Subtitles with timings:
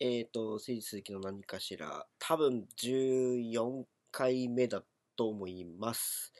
[0.00, 4.82] えっ、と、誠実鈴木の何かしら、多分14回目だ
[5.16, 6.32] と思います。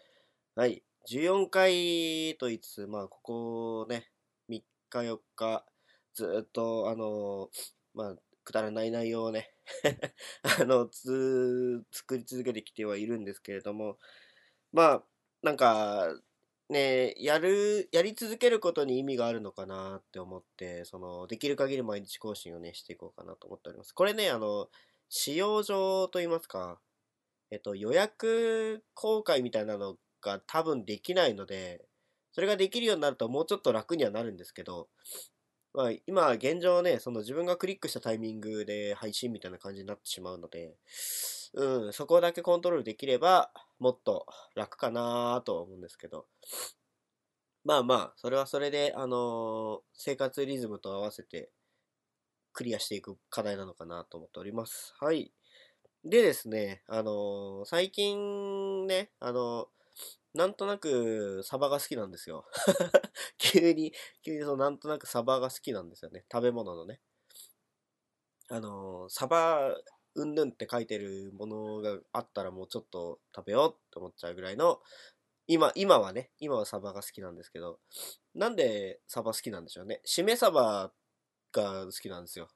[0.56, 0.82] はい。
[1.06, 4.11] 14回と言いつつ、まあ、ここね、
[4.48, 5.64] 3日4日、
[6.14, 7.51] ずっと、あの、
[7.94, 9.54] まあ、くだらない内容をね、
[10.60, 13.98] あの、つ、作り続けてきてはいるんですけれども、
[14.72, 15.04] まあ、
[15.42, 16.09] なんか、
[16.70, 23.92] ね、やる、やり続けることに意味があるのかなって思って、その、できる限り毎日更新をね、していこうかなと思っております。
[23.92, 24.68] これね、あの、
[25.09, 26.80] 使用上といいますか、
[27.50, 31.84] えっと、予約公開みたいなのが多分できないので、
[32.32, 34.88] それができるようになるともうちょっと楽にはなるんですけど、
[35.74, 40.76] まあ、今、現状ね、その自分がクリックしたタイミングで配信みたいな感じになってしまうので、
[41.52, 46.27] うん、そこだけコントロールできれば、もっと楽かなと思うんですけど、
[47.65, 51.51] まあまあ、それはそれで、あの生活リズムと合わせて
[52.52, 54.95] クリアしていく課題なのかなと思っております。
[55.01, 55.32] はい。
[56.04, 59.68] でですね、あの最近ね、あの
[60.35, 62.46] なんとなくサバが好きなんですよ。
[63.38, 63.93] 急に、
[64.23, 66.25] 急にそのなんとなくサバが好きなんですよね。
[66.33, 67.01] 食べ物のね。
[68.48, 69.75] あのサバ、
[70.15, 74.81] うんぬんって書いてるものがあったらもうちょっと食べようって思っちゃうぐらいの、
[75.47, 77.79] 今、今はね、今はサバが好きなんですけど、
[78.35, 80.01] なんでサバ好きなんでしょうね。
[80.05, 80.92] しめサバ
[81.53, 82.48] が好きなんですよ。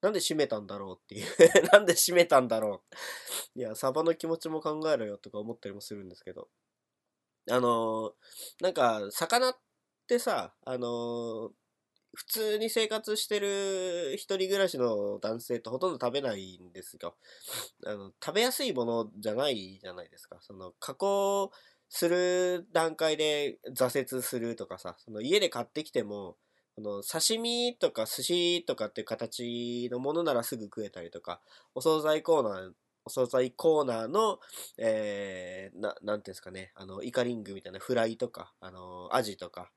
[0.00, 1.26] なんで閉めたんだろうっていう。
[1.72, 2.84] なんで閉めたんだろ
[3.56, 3.58] う。
[3.58, 6.48] いや、サバの気持ちも考えろよとか思ったりもするんですけど。
[7.50, 9.58] あのーなんか、魚っ
[10.06, 11.52] てさ、あのー
[12.18, 17.14] 普通に生活してる一人暮らしの男性ってほとんど食べないんですよ。
[17.86, 20.38] あの、食べやすいものじゃないじゃないですか。
[20.40, 21.52] その、加工
[21.88, 26.36] する段階で挫折するとかさ、その家で買ってきても、
[26.76, 31.40] あの刺身とか寿司とかっていう形のものならすぐ食えたりとか、
[31.76, 32.72] お惣菜コーナー、
[33.04, 34.40] お惣菜コーナーの、
[34.76, 39.70] えー、な、なんていうんですかね、あの、イカリングみたいなフライとか、あの、アジとか、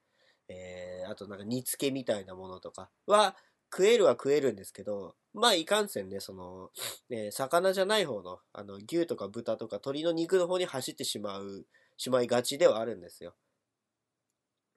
[0.49, 3.35] えー、あとなんか煮付けみたいなものとかは、
[3.73, 6.71] 食えるは食えるんですけど、まあいかんせんね、その、
[7.09, 11.65] ね、魚じゃない方の、あの、牛とか豚とか鶏の肉の方に走ってしまう、
[11.97, 13.33] しまいがちではあるんですよ。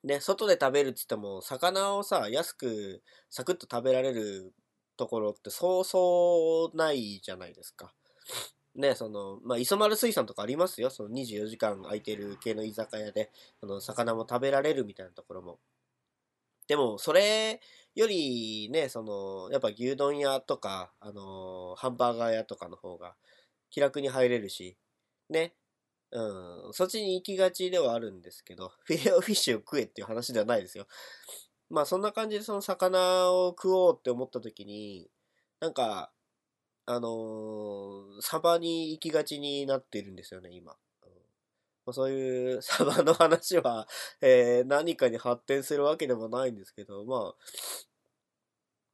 [0.04, 4.52] ね、外で食べるって言っても、魚をさ、安く、サクッと食べられる
[4.96, 7.94] ところってそうそうないじゃないですか。
[8.74, 10.90] ね、その、まあ、磯丸水産とかありますよ。
[10.90, 13.30] その24時間空いてる系の居酒屋で、
[13.60, 15.58] その、魚も食べられるみたいなところも。
[16.66, 17.60] でも、それ
[17.94, 23.14] よりね、その、やっぱ牛丼屋とか、あのハンバーガー屋とかの方が
[23.70, 24.76] 気楽に入れるし、
[25.28, 25.54] ね、
[26.12, 30.86] うん、そっちに行きがちではあるんですけど、 フィレオフィッシュを食えっていう話ではないですよ。
[31.70, 35.10] まあそんな感じでその魚を食おうって思った時に、
[35.60, 36.12] なんか、
[36.86, 40.76] あのーサバに行きがちになってるんですよね、今。
[41.86, 43.86] ま、そういうサバの話は、
[44.20, 47.34] えー何かに発展するわけでもないんですけど、まあ、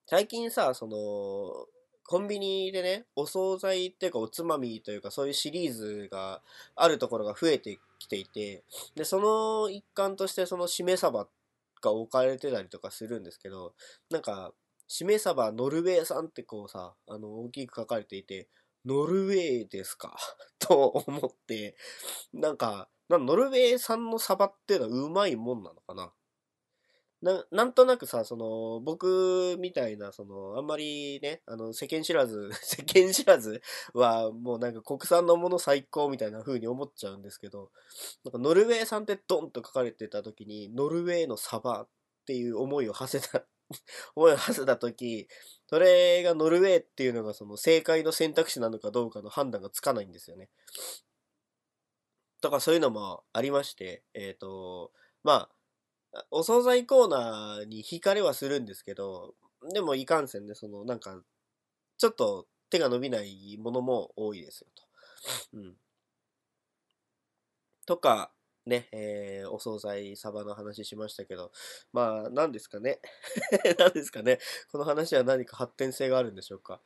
[0.07, 1.67] 最近さ、その、
[2.05, 6.43] コンビニでね、お惣菜っていうかおつまみというかそういうシリーズが
[6.75, 8.65] あるところが増えてきていて、
[8.97, 11.29] で、その一環としてそのしめ鯖
[11.81, 13.75] が置かれてたりとかするんですけど、
[14.11, 14.53] なんか、
[14.93, 18.49] しめ鯖ノルウェー産ってこうさ、あの、大きく書かれていて、
[18.85, 20.17] ノルウェーですか？
[20.59, 21.77] と思って、
[22.33, 26.13] なんか、ノルウェー産のサバっていうのはうまいもんなのかな？
[27.23, 33.63] ななんとなくさ、その、僕みたいな、その、あんまりね、あの、世間知らず、 世間知らず
[33.93, 37.71] は、もうなんか国産のもの最高みたいな風に思っちゃうんですけど、
[38.25, 41.89] なんかノルウェー産ってドンと書かれてた時に、ノルウェーのサバっ
[42.27, 43.47] ていう思いを馳せた、
[44.15, 45.29] 思いを馳せた時、
[45.69, 50.51] それがノルウェーっていうのがその正解の選択肢なのかどうかの判断がつかないんですよね。
[52.41, 54.93] とかそういうのもありまして、えっ、と、
[55.23, 55.51] ま
[56.13, 59.35] あ、お惣菜コーナーに惹かれはするんですけど、
[59.73, 61.23] でもいかんせんね、そのなんか、
[61.99, 64.85] ちょっと手が伸びないものも多いですよと。
[65.55, 65.77] うん。
[67.87, 68.33] とか、
[68.71, 71.51] ね、えーお惣菜サバの話しましたけど、
[71.93, 73.01] まあ、何ですかね。
[73.79, 74.39] 何ですかね。
[74.71, 76.81] この話は何か発展性があるんでしょうか。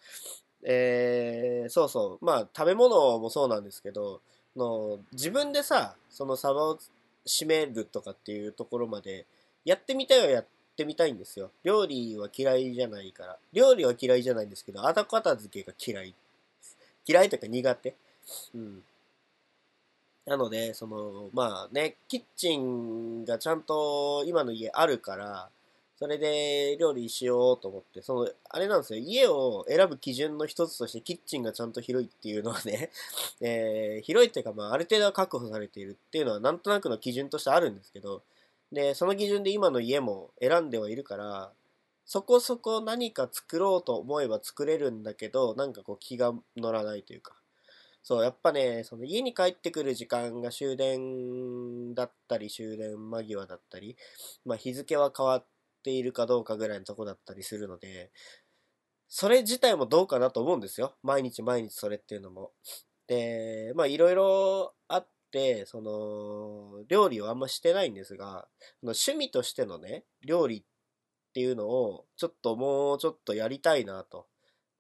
[0.65, 2.25] えー、そうそう。
[2.25, 4.23] まあ、食べ物もそうなんですけど、
[4.57, 6.79] の自分でさ、そのサバを
[7.27, 9.27] 締めるとかっていうところまで、
[9.65, 10.47] やってみたいはやっ
[10.77, 11.51] てみたいんですよ。
[11.63, 13.39] 料理は嫌いじゃないから。
[13.53, 16.15] 料理は嫌いじゃないんですけど、後片付けが嫌い。
[17.07, 17.95] 嫌いというか苦手。
[18.55, 18.85] うん。
[20.27, 25.51] なので、その、まあね、キッチンがちゃんと今の家あるから、
[25.97, 32.91] それで料理しようと思って、その、あれなんですよ、家を選ぶ基準の一つとしてキッチンがちゃんと広いっていうのはね、
[33.41, 38.23] えー、広いっていうか、まあ、ある程度は確保されているっていうのはなんとなくの基準としてあるんですけど、
[38.73, 41.53] で、その基準で今の家も選んではいるから、
[42.07, 47.35] そこそこ何か作ろうと思えば作れるんだけど、なんかこう気が乗らないというか。
[48.07, 53.97] そう、やっぱね、その家に帰ってくる時間が終電だったり、終電間際だったり、
[54.45, 55.47] まあ日付は変わっ
[55.83, 58.13] ているかどうかぐらいのとこだったりするので、
[59.09, 60.97] それ自体もどうかなと思うんですよ。
[61.03, 62.53] 毎日毎日それっていうのも。
[63.07, 68.49] で、まあいろいろあって、その、料理をあんましてないんですが、
[68.83, 70.65] 趣味としてのね、料理っ
[71.35, 74.27] ていうのを、ちょっともうちょっとやりたいなと。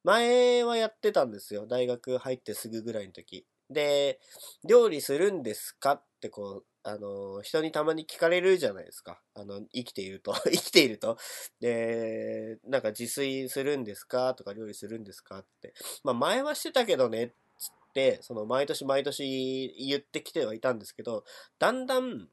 [0.05, 1.67] 前はやってたんですよ。
[1.67, 3.47] 大学入ってすぐぐらいの時。
[3.71, 4.21] で、
[4.69, 5.93] 料理するんですか？
[5.93, 9.21] ってこう、あの、人にたまに聞かれるじゃないですか。
[9.35, 10.35] あの、生きていると。
[10.45, 11.17] 生きていると。
[11.61, 14.35] で、なんか自炊するんですか？
[14.35, 15.39] とか料理するんですか？
[15.39, 15.73] って。
[16.05, 21.25] まあ前はしてたけどね、つって、その毎年毎年言ってきてはいたんですけど、
[21.59, 22.29] だんだん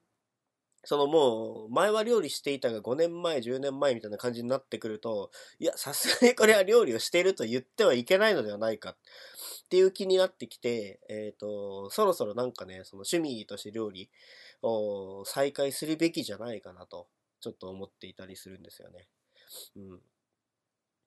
[0.83, 8.97] そのもう、前は料理していたが5年前、10年前みたいな感じになってくると、いや、さすがにこれは料理をしていると言ってはいけないのではないかっ
[9.69, 14.09] ていう気になってきて、えっ、ー、と、そろそろなんかね、その趣味として料理
[14.63, 17.07] を再開するべきじゃないかなと、
[17.41, 19.07] ちょっと思っていたりするんですよね。
[19.75, 19.99] うん。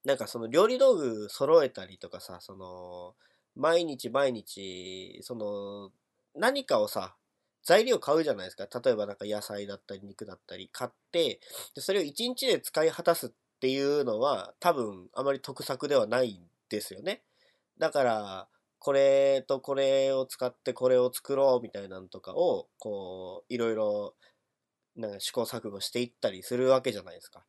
[0.04, 3.14] なんかその料理道具揃えたりとかさ、その、
[3.56, 5.90] 毎日毎日、その、
[6.34, 7.16] 何かをさ、
[7.64, 8.68] 材料買うじゃないですか。
[8.80, 11.40] 例えばなんか野菜だったり肉だったり買って、
[11.74, 13.30] でそれを1日で使い果たすっ
[13.60, 17.22] ていうのは多分あまり得策ではないんですよね。
[17.78, 24.14] だから、これとこれを使ってこれを作ろうみたいなのとかを、こう、いろいろ、
[24.96, 27.44] なんか試行錯誤していったりするわけじゃないですか。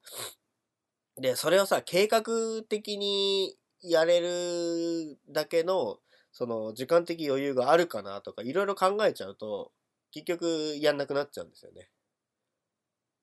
[1.18, 2.24] で、それをさ、計画
[2.68, 6.00] 的にやれるだけの、
[6.32, 9.72] その時間的余裕があるかなとかいろいろ考えちゃうと、
[10.16, 11.90] 結局やんなくなっちゃうんですよね。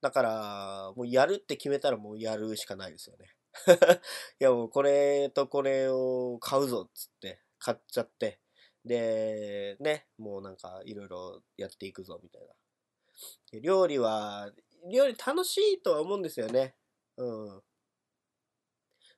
[0.03, 3.35] だから、もうやるって決めたらもうやるしかないですよね。
[4.41, 8.41] いやもうこれとこれを買うぞっつって買っちゃって、
[8.85, 13.61] で、ね、もうなんかいろいろやっていくぞみたいな。
[13.61, 14.53] 料理は、
[14.93, 16.77] 料理楽しいとは思うんですよね。
[17.17, 17.63] うん。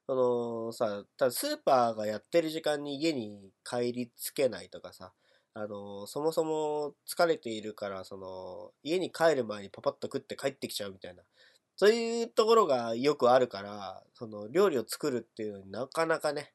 [0.06, 5.12] そのさ、ただスーパーがやってる時間に家に帰りつけないとかさ、
[5.56, 11.22] あの、そもそも疲れているから、その、家に帰る前にパパッと食って帰ってきちゃうみたいな。
[11.76, 16.52] そういうところがよくあるから、その、料理を作るっていうのになかなかね、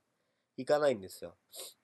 [0.58, 1.38] いかないんですよ。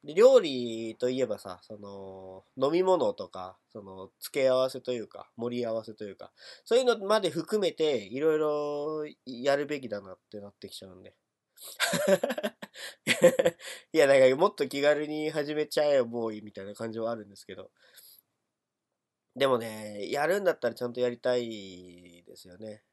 [0.03, 6.31] で、料理といえばさ、その、飲み物とか、その、付け合わせというか、盛り合わせというか、
[6.65, 11.15] そういうのまで含めて、いろいろやるべきだなってなってきちゃうんで。
[13.93, 17.71] いや、なんかもっと気軽に始めちゃえよ、ボーイみたいな感じはあるんですけど。
[19.35, 22.83] でもね、やるんだったらちゃんとやりたいですよね。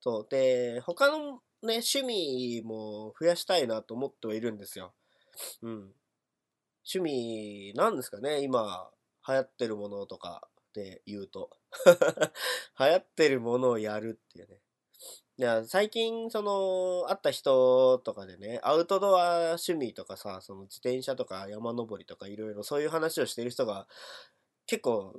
[0.00, 0.26] そう。
[0.30, 4.94] で、他のね、趣味も増やしたいなと思ってはいるんですよ。
[5.62, 5.94] うん。
[6.84, 8.90] 趣味、なんですかね、今、
[9.28, 11.50] 流行ってるものとかで言うと。
[12.78, 14.58] 流行ってるものをやるっていうね。
[15.40, 23.88] いや、最近、その、会った人とかでね、アウトドア趣味とかさ、その自転車とか山登りとかいろいろそういう話をしてる人が
[24.66, 25.14] 結構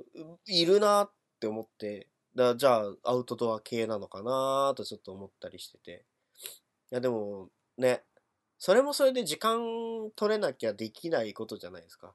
[0.46, 6.04] いるなって思って、だじゃあアウトドア系なのかなとちょっと思ったりしてて。
[6.92, 8.04] いや、でもね、
[8.58, 9.58] それもそれで時間
[10.14, 12.14] 取れなきゃできないことじゃないですか。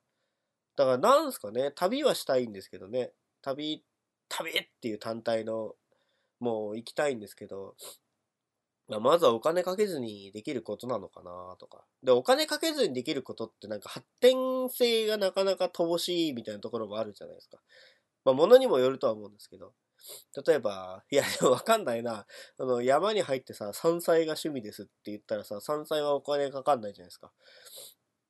[0.78, 3.84] だからなんすかね、旅はしたいんですけどね、旅、
[4.30, 5.76] 旅っていう単体の
[6.40, 7.76] もう行きたいんですけど、
[8.90, 11.84] ま、ずはお金かけずにできることなのかなとか。
[12.04, 17.58] で、お金かけずにできることってなんか発展性がなかなか乏しいみたいなところもあるじゃないですか。
[18.24, 19.74] まあ、物にもよるとは思うんですけど。
[20.48, 22.26] 例えば、いや、わかんないな。
[22.58, 27.32] あの、山に入ってさ、山菜が趣味ですって言ったらさ、山菜はお金かかんないじゃないですか。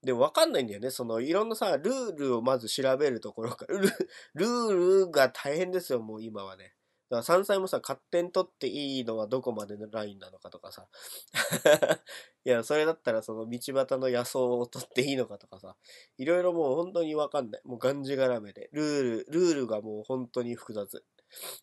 [0.04, 0.90] でもわかんないんだよね。
[0.90, 6.77] その、いろんなさ、ルールをまず調べるところから、ルールが大変ですよ、もう今はね。
[7.10, 10.88] だから山菜もさ、勝手に取っていいのはどこまでのラインなのかとかさ。
[12.44, 15.78] いや、それだったらその道端の野草を取っていいのかとかさ。
[16.18, 17.62] いろいろもう本当にわかんない。
[17.64, 18.70] もうがんじがらめで。
[18.74, 21.06] ルール、ルールがもう本当に複雑。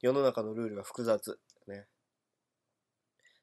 [0.00, 1.38] 世の中のルールが複雑。
[1.66, 1.86] ね。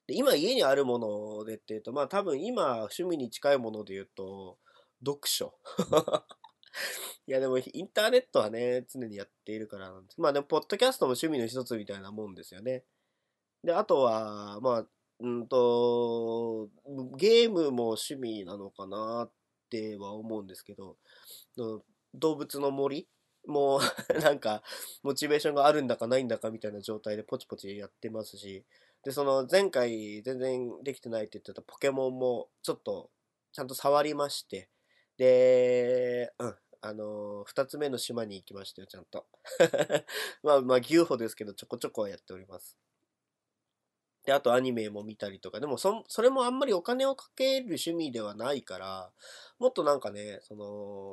[0.08, 4.58] で今家にあるものでっていうと、まあ多分今趣味に近いもので言うと、
[5.04, 5.54] 読書。
[7.26, 10.20] いやでもインターネットはね、常にやっているからなんです。
[10.20, 12.84] まあでも、ポッドキャストも趣味の一つみたいなもんですよね。
[13.64, 14.86] で、あとは、まあ、
[15.20, 16.68] うんと、
[17.16, 19.32] ゲームも趣味なのかなっ
[19.70, 20.96] ては思うんですけど、
[22.14, 23.08] 動物の森
[23.46, 23.80] もう
[24.20, 24.62] なんか、
[25.02, 28.64] モチベーションがあるんだかないんだかみたいな状態でポチポチやってますし、
[29.04, 33.10] で、その前回全然できてないって言ってたポケモンもちょっと
[33.52, 34.68] ちゃんと触りまして、
[35.16, 39.26] で、うん、あのー、二つ目の島に行きましたよ、ちゃんと。
[40.42, 42.76] まあまあ、牛歩ですけど、ちょこちょこはやっております。
[44.24, 49.10] で、あとアニメも見たりとか、でもそ、それもあんまりお金をかける趣味ではないから、
[49.58, 50.64] もっとなんかね、その、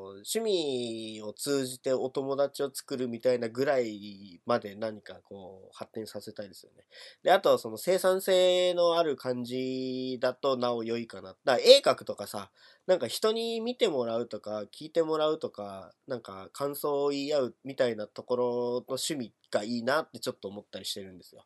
[0.09, 6.85] 趣味を通じてお友達を作るみたいなぐらいまで何かこう、発展させたいですよね。
[7.23, 11.29] で、あとは、その生産性のある感じだとなお良いかな。
[11.29, 12.51] だから絵描くとかさ、
[12.85, 21.45] なんか人に見てもらうとか、聞いてもらうとか、なんか感想を言い合うみたいなところの趣味がいいなってちょっと思ったりしてるんですよ。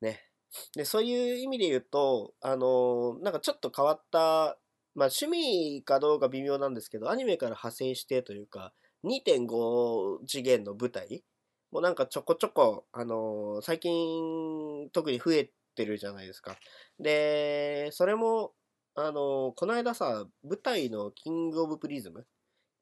[0.00, 0.29] ね。
[0.76, 4.58] で、そういう意味で言うと、あのなんかちょっと変わった、
[4.94, 8.72] まあ趣味かどうか微妙なんですけど、アニメから派生してというか、
[9.04, 11.24] 2.5次元の舞台
[11.70, 16.56] もなんかちょこちょこ、あの最近特に増えてるじゃないですか。
[16.98, 18.52] で、それも、
[18.96, 22.26] あのこの間さ、舞台のキングオブプリズム、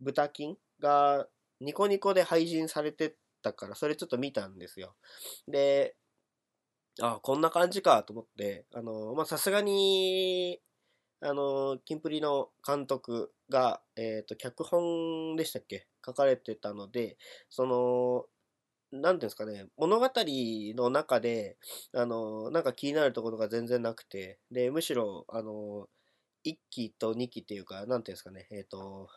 [0.01, 1.29] 豚金が
[1.61, 4.95] ニコニコで配信されてたから、それちょっと見たんですよ。
[5.47, 5.97] で、
[7.00, 10.61] あこんな感じかと思って、あの、ま、さすがに、
[11.21, 15.87] あの、キンプリの監督が、えっ、ー、と、脚本でしたっけ？
[16.05, 17.17] 書かれてたので、
[17.50, 18.26] その、
[18.90, 21.59] なんていうんですかね、物語の中で、
[21.93, 25.88] あの、なんか気になるところが全然なくて、で、むしろ、あの、
[26.45, 29.09] 1期と2期っていうか、なんていうんですかね、えっ、ー、と、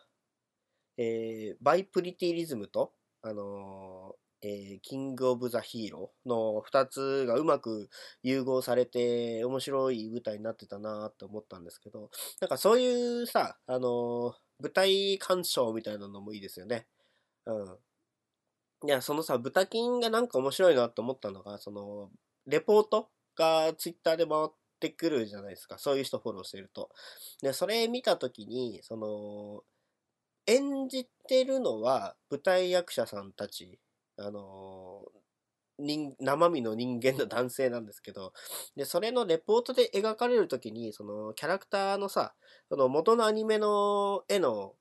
[0.98, 7.90] えー、バイプリティリズムと、あのえー、キングオブザヒーローの2つがうまく
[8.24, 16.88] 融合されて面白い舞台になってたなって思ったんですけど、なんかそういうさ、あのー、舞台鑑賞みたいなのもいいですよね。
[17.46, 17.78] うん。
[18.88, 22.10] いや、そのさ、豚金がなんか面白いなと思ったのが、その、
[22.48, 25.78] レポートがツイッターで回ってくるじゃないですか。
[25.78, 26.90] そういう人フォローしてると。
[27.44, 29.64] で、それ見たときに、その、
[30.48, 33.80] 演じてるのは舞台役者さんたち
[34.22, 35.04] あの
[35.80, 38.34] 人生身の人間の男性なんですけど、
[38.76, 42.34] で、それのレポートで描かれるときに、そのキャラクターのさ、
[42.70, 44.76] その元のアニメの絵の、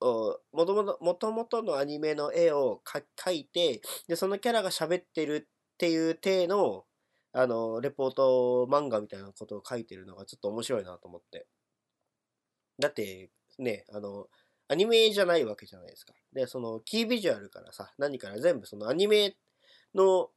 [0.00, 6.84] もともと、のアニメの絵を描いて、で、そのキャラが喋ってるっていう体の、
[7.32, 11.46] あの、レポート漫画みたいなことを書いてるのがちょっと面白いなと思って。
[12.78, 14.28] だって、ね、あの、
[14.68, 16.12] アニメじゃないわけじゃないですか。
[16.32, 19.34] で、そのキービジュアルからさ、何から全部そのアニメ
[19.94, 20.28] の、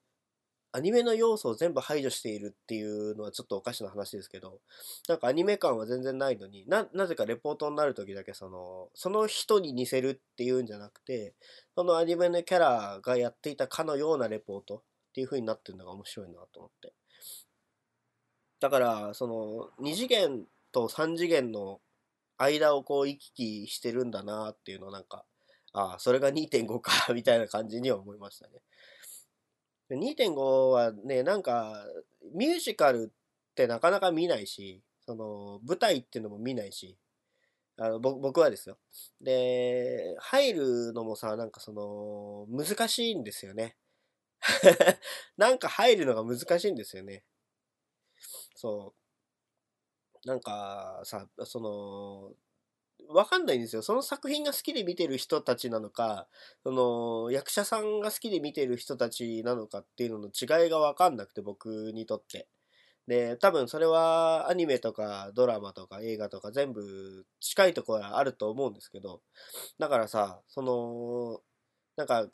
[0.72, 4.62] アニメの要素を全部排除しているっていうのはちょっとおかしな話ですけど、
[5.10, 11.36] なんかアニメ感は全然ないのに、な、なぜかレポートになる時だけその、その人に似せるっていうんじゃなくて、
[11.76, 14.82] そのアニメのキャラがやっていたかのようなレポートっ
[15.14, 16.94] ていう風になってるのが面白いなと思って。
[18.62, 21.82] だから、その、2次元と3次元の
[22.42, 25.26] 間をこう行き来してるんだなっていうのなんか、
[25.74, 28.62] ああ、それが2.5か みたいな感じには思いましたね。
[29.90, 31.86] 2.5はね、なんか、
[32.34, 33.12] ミュージカル
[33.52, 36.98] ってなかなか見ないし、その、舞台っていうのも見ないし、
[37.78, 38.78] あの僕はですよ。
[39.22, 43.76] で、入るのもさ、なんかその、難しいんですよね。
[45.38, 47.24] なんか入るのが難しいんですよね。
[48.56, 49.01] そう。
[50.26, 52.34] なんかさ、その、
[53.14, 53.82] わかんないんですよ。
[53.82, 56.28] その作品が好きで見てる人たちなのか、
[56.64, 62.48] その、役者さんが好きで見てる人たちなのかっていうのの違いがわかんなくて、僕にとって。
[63.08, 69.22] で、多分それはアニメとかドラマとか映画とか全部近いところはあると思うんですけど、
[69.80, 71.42] だからさ、その、
[71.98, 72.28] なんか、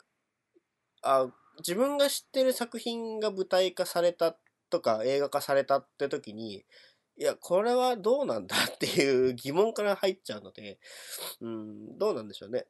[1.02, 1.28] あ、
[1.58, 4.36] 自分が知ってる作品が舞台化された
[4.70, 6.64] とか映画化されたって時に、
[7.18, 10.78] いや、これはどうなんだっていう疑問から入っちゃうので、
[11.40, 12.66] うん、どうなんでしょうね。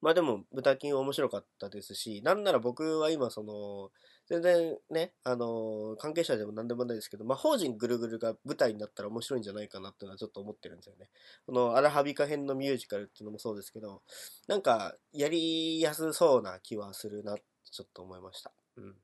[0.00, 3.90] まあでも、豚金は面白かったですし、なんなら僕は今、その、
[4.26, 11.08] 全然ね、あの、関係者でも何でもないですけど、魔法陣ぐるぐるが舞台になったら面白いんじゃないかなっていうのはちょっと思ってるんですよね。
[11.46, 14.02] このアラハビカ編のミュージカルっていうのもそうですけど、
[14.48, 18.52] なんか、やりやすそうな気はするなってちょっと思いました。
[18.76, 18.94] うん。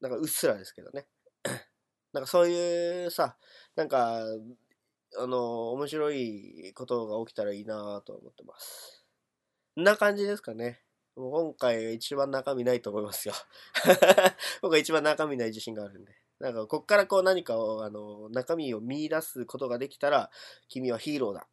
[0.00, 1.06] なんかうっすらですけどね。
[2.18, 3.36] なんかそういうさ、
[3.76, 4.18] なんか、
[5.16, 9.06] あの、面白いことが起きたらいいなと思ってます。
[9.78, 10.80] んな感じですかね。
[11.14, 13.34] もう今回一番中身ないと思いますよ。
[14.62, 16.12] 僕は一番中身ない自信があるんで。
[16.40, 20.28] なんか、こっからこう何かを、あの、中身を見出すことができたら、
[20.68, 21.46] 君はヒーローだ。